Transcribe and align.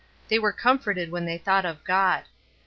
They 0.29 0.39
were 0.39 0.51
comforted 0.51 1.11
when 1.11 1.25
they 1.25 1.37
thought 1.37 1.63
of 1.63 1.83
God. 1.83 2.23